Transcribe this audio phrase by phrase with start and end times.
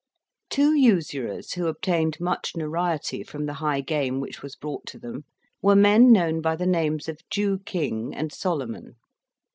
[0.49, 5.25] Two usurers, who obtained much notoriety from the high game which was brought to them,
[5.61, 8.95] were men known by the names of Jew King and Solomon.